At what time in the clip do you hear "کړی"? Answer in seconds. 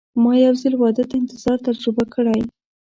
2.13-2.41